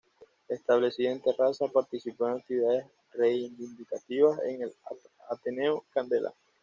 [0.49, 4.73] Establecida en Tarrasa, participó en actividades reivindicativas en el
[5.29, 6.33] Ateneo Candela.